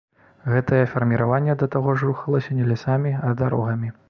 Гэтае 0.53 0.79
фарміраванне 0.93 1.57
да 1.65 1.69
таго 1.75 1.95
ж 1.99 2.09
рухалася 2.11 2.59
не 2.63 2.71
лясамі, 2.71 3.17
а 3.27 3.37
дарогамі. 3.45 3.97